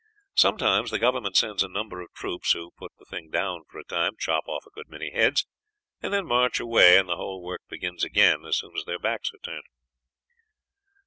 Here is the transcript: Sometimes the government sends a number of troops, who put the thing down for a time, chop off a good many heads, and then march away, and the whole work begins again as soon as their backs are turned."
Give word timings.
Sometimes 0.33 0.89
the 0.89 0.97
government 0.97 1.37
sends 1.37 1.61
a 1.61 1.67
number 1.69 2.01
of 2.01 2.11
troops, 2.15 2.53
who 2.53 2.71
put 2.75 2.91
the 2.97 3.05
thing 3.05 3.29
down 3.29 3.65
for 3.69 3.77
a 3.77 3.83
time, 3.83 4.13
chop 4.17 4.47
off 4.47 4.65
a 4.65 4.71
good 4.71 4.89
many 4.89 5.11
heads, 5.11 5.45
and 6.01 6.11
then 6.11 6.25
march 6.25 6.59
away, 6.59 6.97
and 6.97 7.07
the 7.07 7.17
whole 7.17 7.43
work 7.43 7.61
begins 7.69 8.03
again 8.03 8.43
as 8.43 8.57
soon 8.57 8.75
as 8.75 8.83
their 8.85 8.97
backs 8.97 9.29
are 9.31 9.37
turned." 9.45 9.61